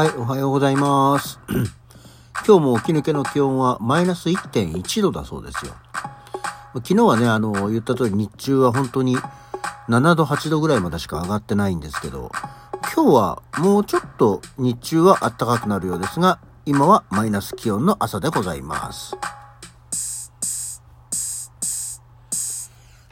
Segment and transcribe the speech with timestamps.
[0.00, 1.38] はい、おはようございます。
[2.48, 5.74] 今日も起き抜けの気温はマイナス1.1度だそうですよ。
[6.72, 9.18] 昨日はね、あの、言った通り日中は本当に
[9.90, 12.32] 7度、8度ぐらいまでしか上がってないんですけど、
[12.94, 19.18] 今日はもうちょっと日中は暖かくなるようですが、今はマイナス気温の朝でございます。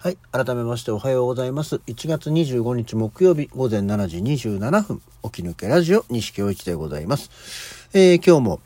[0.09, 0.18] はい。
[0.32, 1.82] 改めましておはようございます。
[1.86, 7.90] 1月25日木曜日午前7時27分、起き抜けラジオ西京一でございます。
[7.93, 8.61] えー、今日も、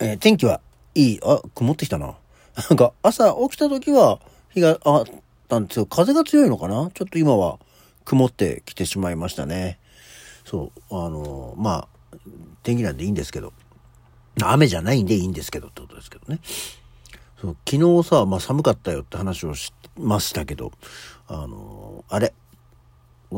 [0.00, 0.60] えー天気は
[0.96, 1.20] いい。
[1.22, 2.16] あ、曇ってきたな。
[2.68, 4.18] なんか朝起きた時は
[4.48, 5.04] 日があっ
[5.48, 5.86] たんですよ。
[5.86, 6.90] 風が強いのかな？
[6.94, 7.60] ちょっと今は
[8.04, 9.78] 曇ってきてしまいましたね。
[10.44, 12.16] そう、あのーまあ、
[12.64, 13.52] 天気なんでいいんですけど。
[14.42, 16.40] 雨じゃないんでいいんですけどってことですけどね。
[17.40, 20.72] そう昨日さ、まあ、寒かったよって話をしましたけど、
[21.26, 22.34] あのあれ、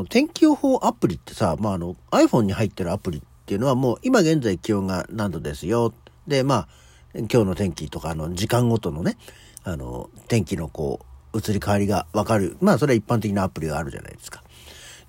[0.09, 5.95] 天気予報アプリってさ、まあ、あの iPhone に入ってるアプリっていうのはもう今現在気温が何度ですよ。
[6.27, 6.69] で、まあ、
[7.15, 9.17] 今日の天気とか、あの、時間ごとのね、
[9.65, 11.01] あの、天気のこ
[11.33, 12.57] う、移り変わりがわかる。
[12.61, 14.43] まあ、それは一般的なアプリがあるじゃないですか。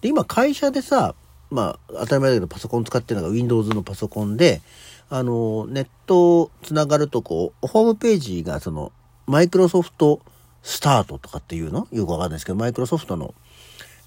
[0.02, 1.16] で、今会社でさ、
[1.50, 4.62] まあ、当たり前だけどパソコン使ってるのが Windows のパソコンで、
[5.10, 8.92] あの、ネットつながるとこう、ホームページがその、
[9.28, 10.22] マイクロソフト
[10.62, 11.88] スタートとかっていうの？
[11.92, 13.34] よくわかんないですけど、マイクロソフトの、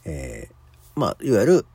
[0.05, 1.67] えーまあ、いわゆる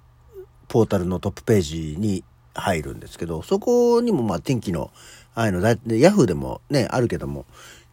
[0.67, 4.91] ポータルのトップページに入るんですけど、そこにもまあ天気の、
[5.35, 7.45] ああいうのだ、ヤフーでもね、あるけども、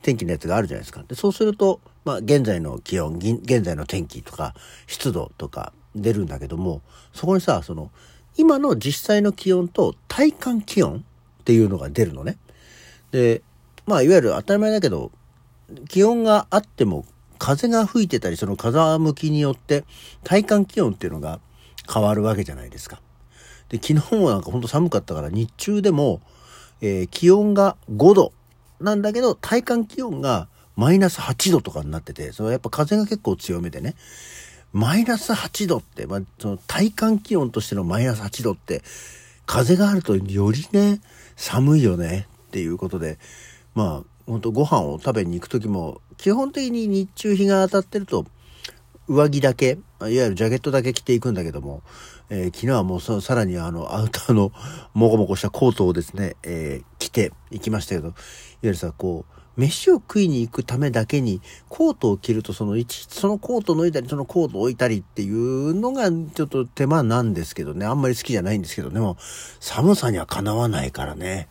[0.03, 1.03] 天気のやつがあるじゃないですか。
[1.07, 4.55] で、そうすると、まあ、現在の気温、現在の天気とか、
[4.87, 7.91] 湿度とか出るんだけども、そこにさ、その、
[8.37, 11.05] 今の実際の気温と体感気温
[11.49, 12.37] っていうのが出るのね。
[13.11, 13.41] で、
[13.87, 15.11] まあ、いわゆる当たり前だけど、
[15.89, 17.07] 気温があっても
[17.39, 19.85] 風が吹いてたりその風向きによって
[20.25, 21.41] 体感気温っていうのが
[21.91, 23.01] 変わるわけじゃないですか。
[23.71, 26.21] で昨日もなんかほんと寒かったから日中でも、
[26.83, 28.33] えー気温が5度
[28.79, 33.95] なんだけど体感気温がマイナス8度とかになっててそれはやっぱ風が結構強めでね
[34.73, 38.83] マイナス8度って、まあ、その体感気温としてのマイナス8度って
[39.49, 41.01] 風があるとよりね
[41.35, 43.19] 寒いよねっていうことで
[43.75, 48.27] まあほんとご飯を食べに行く時も基本的に日中日が当たってると
[49.09, 51.83] 上着だけいわゆるジャケットだけ着ていくんだけども、
[52.29, 54.53] えー昨日はもうさらにあのアウターの
[54.93, 58.15] もこもこしたコートをですね、えー着て行きましたけどいわ
[58.63, 67.85] ゆるさこう飯を食いに行くためだけにコートを着るとそのいちそのコートを脱いだりそのコートを置いたりっていうのがちょっと手間なんですけどね。
[67.85, 68.91] あんまり好きじゃないんですけど。
[68.91, 69.17] でも
[69.61, 71.49] 寒さにはかなわないからね。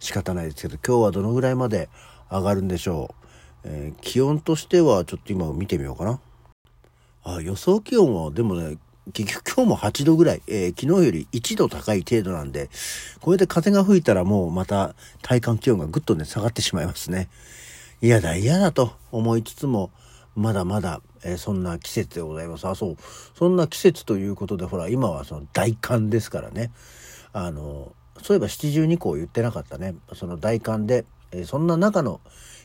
[0.00, 1.88] 仕方ないですけど今日はどのぐらいまで
[2.30, 3.14] 上がるんでしょ
[3.64, 6.20] う、えー気温としてはちょっと今見てみようかな。
[7.24, 8.76] あ予想気温はでもね
[9.12, 12.70] 結局今日も8度ぐらい、えー昨日より1度高い程度なんで
[13.20, 17.28] これで風が吹いたらもうまた体感気温がぐっとね下がってしまいますね。
[18.00, 19.90] 嫌だ嫌だと思いつつも
[20.34, 22.66] まだまだ、えーそんな季節でございます。
[22.66, 22.96] あそう。
[23.36, 26.72] そんな季節ということでほら今はその大寒ですからね。
[27.32, 27.92] あの
[28.22, 29.94] そういえば七十二候言ってなかったね。
[30.14, 32.20] その大寒で、えーそんな中の、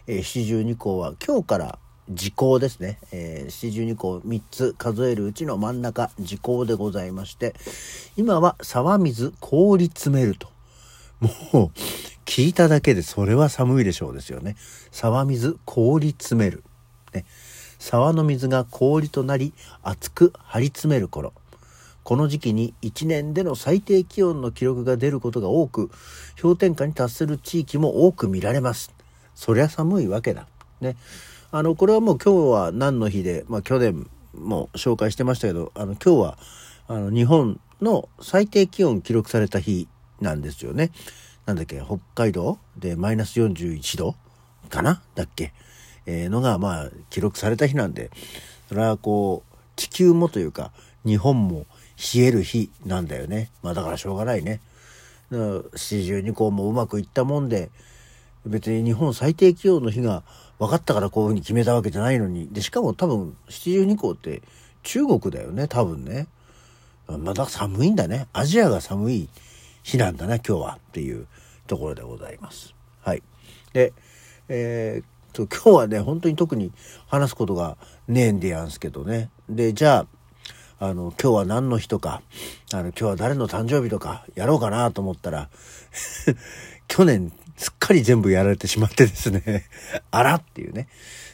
[0.07, 7.53] えー七十二候は今日から時効ですね、えー七十二候3つ数えるうちの真ん中時効でございまして
[8.17, 10.47] 今は沢水凍り詰めると。
[11.19, 11.29] も
[11.65, 11.79] う
[12.25, 14.55] 聞いただけでそれは寒いでしょうですよね。
[14.91, 16.63] 沢水凍り詰める、
[17.13, 17.25] ね、
[17.77, 19.53] 沢の水が氷となり
[19.83, 21.33] 熱く張り詰める頃。
[22.03, 25.91] この時期に1年での最低気温の記録が出ることが多く
[26.41, 28.91] 氷点下に達する地域も多く見られます。
[29.35, 30.47] そりゃ寒いわけだ。
[30.81, 30.95] ね。
[31.51, 36.37] あのこれはもう今日は何の日で、まあ、去年も紹介してましたけどあの今日は
[36.87, 39.87] あの日本の最低気温記録された日
[40.21, 40.91] なんですよね。
[41.47, 44.15] なんだっけ北海道でマイナス41度
[44.69, 45.01] かな？
[45.15, 45.53] だっけ、
[46.05, 48.11] えーのがまあ記録された日なんで
[48.67, 50.71] それはこう地球もというか
[51.03, 51.65] 日本も
[52.13, 53.49] 冷える日なんだよね。
[53.63, 54.61] まあだからしょうがないね。
[55.31, 57.71] 四十二項もうまくいったもんで
[58.45, 60.23] 別に日本最低気温の日が
[60.57, 62.49] 分かったからこういうふうに決めたわけじゃないのに。
[62.51, 64.41] でしかも多分七十二項って
[64.83, 66.27] 中国だよね多分ね。
[67.07, 68.27] まだ寒いんだね。
[68.33, 69.29] アジアが寒い
[69.83, 71.27] 日なんだな今日はっていう
[71.67, 72.75] ところでございます。
[73.01, 73.23] はい。
[73.73, 73.93] で
[74.47, 76.71] えーと今日はね本当に特に
[77.07, 77.77] 話すことが
[78.07, 79.29] ねえんでやんすけどね。
[79.49, 80.07] でじゃ
[80.79, 82.21] ああの今日は何の日とか
[82.73, 85.49] あの今日は誰の誕生日とかやろうかなと思ったら
[86.87, 89.65] 去年すっかり全部やられてしまってですね。
[90.11, 90.87] あらっていうね。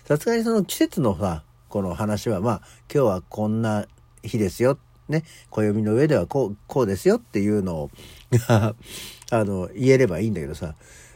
[0.06, 2.62] さすがにその季節のさこの話はまあ
[2.92, 3.86] 今日はこんな
[4.24, 4.80] 日ですよ。
[5.08, 7.92] ね、暦の上ではこう、こうですよっていうのを
[8.50, 8.74] あ
[9.32, 10.74] の、言えればいいんだけどさ、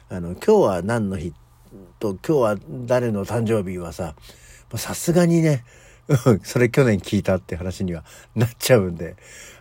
[0.09, 1.33] あの、今日は何の日
[2.00, 4.13] と今日は誰の誕生日はさ、
[4.75, 5.65] さすがにね、
[6.44, 8.03] それ去年聞いたって話には
[8.35, 9.15] なっちゃうんで、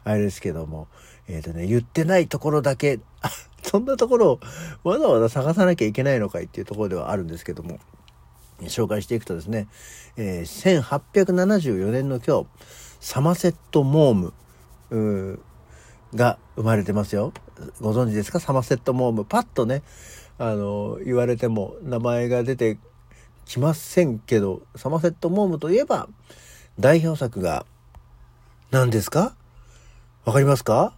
[0.04, 0.88] あれですけども、
[1.26, 3.00] えっ、ー、とね、言ってないところだけ、
[3.62, 4.40] そんなところを
[4.84, 7.78] わざわざ探さなきゃいけないのかいっていうところではあるんですけども、
[8.62, 9.68] 紹介していくとですね、
[10.16, 12.46] えー、1874年の今日、
[13.00, 14.32] サマセット・モー
[14.90, 15.40] ム
[16.14, 17.32] が生まれてますよ。
[17.80, 18.40] ご存知ですか？
[18.40, 19.24] サマセット・モーム。
[19.24, 19.82] パッとね、
[20.38, 22.78] あの、言われても名前が出て
[23.44, 26.08] きませんけど、サマセット・モームといえば、
[26.80, 27.66] 代表作が
[28.70, 29.34] 何ですか？
[30.24, 30.94] わかりますか？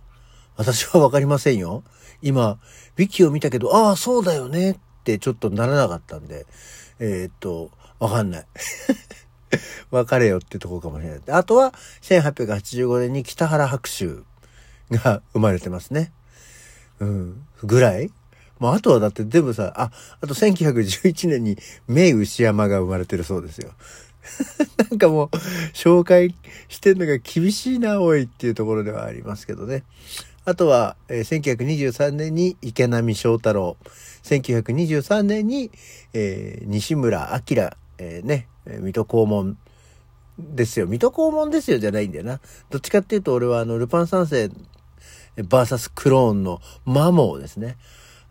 [0.60, 1.82] 私はわかりませんよ。
[2.20, 2.58] 今、
[2.98, 6.44] ウィキを見たけど、ああ、そうだよねってちょっとならなかったんで、
[6.98, 8.46] えー、っと、わかんない。
[9.90, 11.20] 別れよってとこかもしれない。
[11.28, 11.72] あとは、
[12.02, 14.22] 1885年に北原白秋
[14.90, 16.12] が生まれてますね。
[16.98, 17.46] うん。
[17.62, 18.10] ぐらい
[18.58, 19.90] もうあとはだって全部さ、あ、
[20.20, 21.56] あと1911年に
[21.88, 23.72] 名牛山が生まれてるそうですよ。
[24.90, 25.28] なんかもう、
[25.72, 26.34] 紹介
[26.68, 29.84] してんのが厳しいな、おいっていうところではありますけどね。
[30.44, 33.76] あとは、えー、1923年に池波正太郎。
[34.22, 35.70] 1923年に、
[36.12, 39.58] えー、西村明、えー、ね、水戸黄門
[40.38, 40.86] ですよ。
[40.86, 42.40] 水戸黄門ですよじゃないんだよな。
[42.70, 44.50] どっちかっていうと俺はあの、ルパン三世
[45.36, 47.76] バーサスクローンのマモーですね。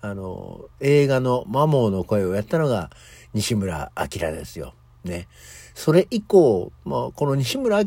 [0.02, 2.90] あの、映画のマモーの声をやったのが
[3.34, 4.74] 西村明ですよ。
[5.04, 5.28] ね。
[5.76, 7.86] それ以降、まあ、この西村明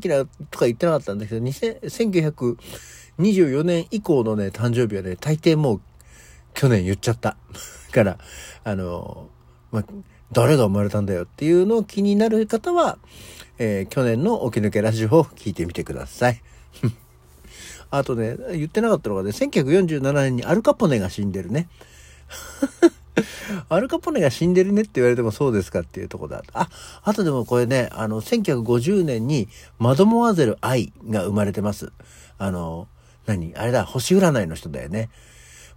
[0.50, 2.56] とか言ってなかったんだけど、1900
[3.18, 5.80] 24年以降のね、誕生日はね、大抵もう
[6.54, 7.36] 去年言っちゃった。
[7.92, 8.18] から、
[8.64, 9.28] あの、
[9.70, 9.84] まあ、
[10.32, 12.98] 誰が生まれたんだよっていうのを気になる方は、
[13.58, 16.42] えー、去年の起き抜けラジオを聞いてみてください。
[17.90, 21.68] あとね、言ってなかったのがね、1947年にアルカポネが死んでるね。
[23.68, 26.42] アルカポネが死んでるねって言われてもそうですかっていうとこだ。
[26.54, 26.68] あ、
[27.02, 29.48] あとでもこれね、あの、1950年に
[29.78, 31.92] マドモアゼル愛が生まれてます。
[32.38, 32.88] あの、
[33.26, 33.54] 何？
[33.56, 35.10] あれだ、星占いの人だよね。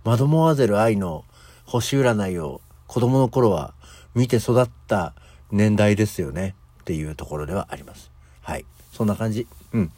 [0.04, 1.26] マドモアゼル愛の
[1.66, 3.74] 星占いを子供の頃は
[4.14, 5.14] 見て育った
[5.52, 8.12] 年代ですよねっていうところではあります。
[8.42, 8.66] はい。
[8.92, 9.48] そんな感じ。
[9.74, 9.92] うん。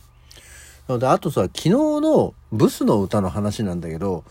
[0.87, 4.23] なので、あとさ、昨日のブスの歌の話なんだけど、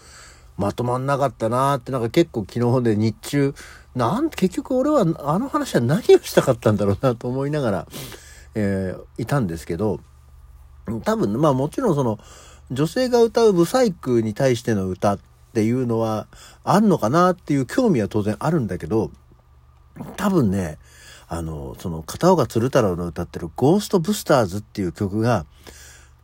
[0.57, 3.55] まとまんなかったなーって、なんか結構昨日で日中、
[3.95, 7.87] なん結局俺はあの話は何をしたかったんだろうなと思いながら、
[8.55, 10.01] えー、いたんですけど、
[11.05, 12.19] 多分、まあもちろんその、
[12.71, 15.19] 女性が歌うブサイクに対しての歌っ
[15.55, 16.27] ていうのは
[16.65, 19.11] あんのかなっていう興味は当然あるんだけど、
[20.17, 20.79] 多分ね、
[21.29, 25.47] あの、その片岡鶴太郎の歌ってるゴーストブスターズっていう曲が、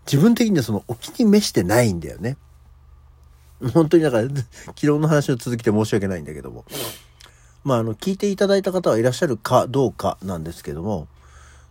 [0.06, 2.36] 自分的にはそのお気に召してないんだよね。
[3.72, 4.28] 本当にだから、
[4.66, 6.64] 昨日の話の続きで申し訳ないんだけども。
[7.64, 11.06] まあ、あの、聞いていただいた方はいらっしゃるかどうかなんですけども、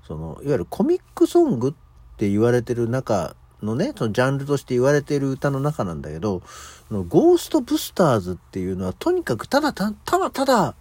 [0.07, 1.73] その、いわゆるコミックソングっ
[2.17, 6.41] て言われてる中のね、そのジャンルとして言われている歌の中なんだけど、
[6.89, 10.75] ゴーストブスターズっていうのはとにかくただただただ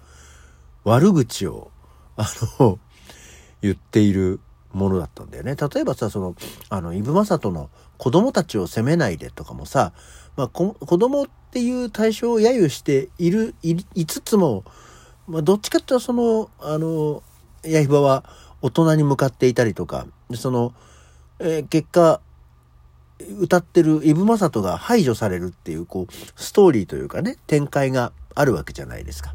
[0.85, 1.71] 悪口を、
[2.17, 2.27] あ
[2.59, 2.79] の、
[3.63, 4.41] 言っている
[4.73, 5.57] ものだったんだよね。
[5.57, 6.35] 例えばさ、その、
[6.69, 9.93] あの、イブ・マサトの子供たちを責めないでとかもさ、
[10.37, 14.65] まあ、子供っていう対象を揶揄している、いつつも、
[15.27, 17.23] まあ、どっちかっていうとその、あの、
[17.63, 18.25] ヤヒバは
[18.63, 20.73] 大人に向かっていたりとか、その、
[21.39, 22.21] えー、結果、
[23.41, 29.35] 歌ってるイブ・マサトが排除されるっていう、こう、ストーリーというかね、展開があるわけじゃないですか。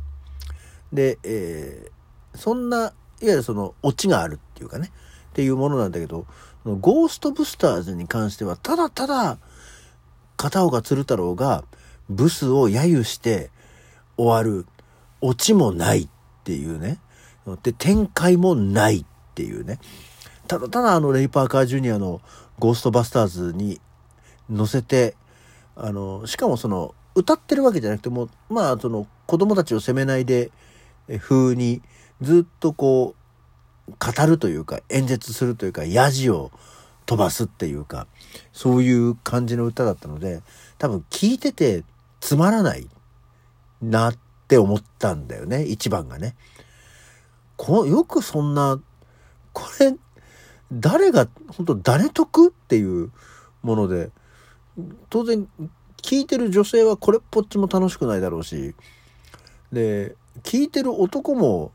[0.94, 4.92] で、えー、そんな、いわゆるその、オチがあるっていうかね、
[5.30, 6.25] っていうものなんだけど、
[6.63, 9.38] ゴーストブスターズに関しては、ただただ、
[10.38, 11.63] 片岡鶴太郎が
[12.10, 13.51] ブスを揶揄して
[14.18, 14.65] 終わる、
[15.22, 16.10] オチもないっ
[16.44, 17.00] ていうね。
[17.63, 19.80] で、展開もないっていうね。
[20.48, 22.22] ただただあの、レイ・パーカー・ジュニアの
[22.59, 23.79] ゴーストバスターズに
[24.50, 25.15] 乗せて、
[25.75, 30.51] あの、しかもその、歌ってるわけじゃなくても、まあ、その、子供たちを責めないで、
[31.19, 31.81] 風に、
[32.21, 33.15] ずっとこ
[33.88, 36.51] う、語るというか、演説するというか、ヤジを
[37.05, 38.07] 飛ばすっていうか、
[38.51, 40.41] そういう感じの歌だったので、
[40.77, 41.83] 多分聞いてて
[42.19, 42.88] つまらない
[43.81, 46.35] なって思ったんだよね、一番がね。
[47.57, 48.79] こよくそんな、
[49.53, 49.95] これ、
[50.72, 53.12] 誰が、本当誰得っていう
[53.62, 54.12] もので、
[55.10, 55.48] 当然、
[56.01, 58.75] 聞いてる女性はこれっぽっちも楽しくないだろうし、
[59.72, 61.72] で、聞いてる男も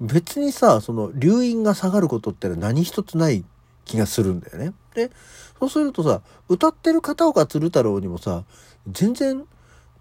[0.00, 3.44] 別にさ、その、留飲が下がることって何一つない
[3.84, 4.72] 気がするんだよね。
[4.94, 5.10] で、
[5.58, 8.44] そうするとさ、歌ってる片岡鶴太郎にもさ、
[8.86, 9.44] 全然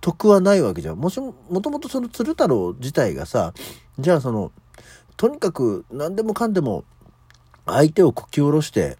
[0.02, 0.98] 得はないわけじゃん。
[0.98, 3.54] もしも、もともとその鶴太郎自体がさ、
[3.98, 4.52] じゃあその、
[5.16, 6.84] とにかく何でもかんでも
[7.68, 8.98] 相手をこき下ろして、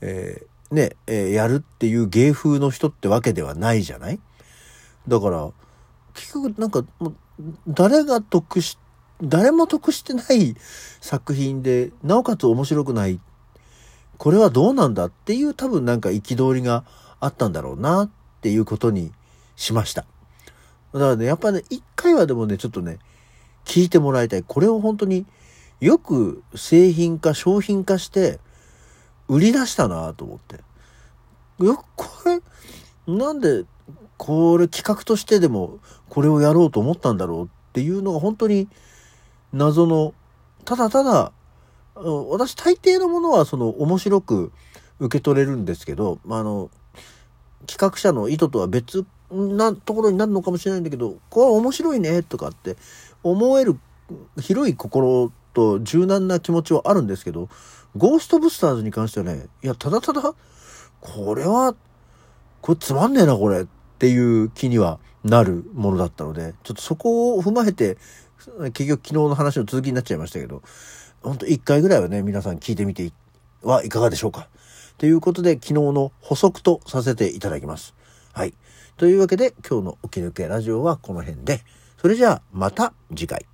[0.00, 4.20] えー、ね、えー、やるっていう芸風の人ってわけではないじゃない？
[5.08, 5.50] だから、
[6.14, 6.84] 結局なんか
[7.68, 8.78] 誰が得し、
[9.22, 10.56] 誰も得してない
[11.00, 13.20] 作品で、なおかつ面白くない。
[14.18, 16.84] これはどうなんだっていう多分なんか憤りが
[17.20, 18.10] あったんだろうなっ
[18.40, 19.12] ていうことに
[19.56, 20.06] しました。
[20.92, 22.98] だからね、やっぱね、一回はでもね、ちょっとね、
[23.64, 24.42] 聞いてもらいたい。
[24.42, 25.26] これを本当に
[25.80, 28.40] よく製品化、商品化して
[29.28, 30.60] 売り出したなと思って。
[31.64, 32.40] よくこれ、
[33.14, 33.64] なんで
[34.16, 35.78] これ企画としてでも
[36.08, 38.68] これをやろうと思ったんだろうっていうのが本当に
[39.52, 40.14] 謎の、
[40.64, 41.32] ただただ、
[41.94, 44.52] 私大抵のものはその面白く
[44.98, 46.70] 受け取れるんですけど、あの、
[47.66, 52.76] 企画者の意図とは別なところになるのかもしれないんだけど、これは面白いねとかって
[53.22, 53.78] 思える
[54.40, 57.48] 広い心と柔軟な気持ちはあるんですけど、
[57.96, 60.34] ゴーストブスターズに関してはね、いや、ただただ、
[61.00, 61.74] これは、
[62.60, 63.66] これつまんねえな、これっ
[63.98, 67.96] ていう気にはなるものだったので、ちょっとそこを踏まえて、
[68.74, 70.62] 結局昨日の話の続きになっちゃいましたけど、
[71.22, 73.10] ほんと一回ぐらいはね、皆さん聞いてみて
[73.62, 74.48] はいかがでしょうか。
[74.98, 77.94] ということで、昨日の補足とさせていただきます。
[78.34, 78.52] はい。
[78.98, 81.64] というわけで、今日の起き抜けラジオはこの辺で、
[81.98, 83.46] それじゃあまた次回。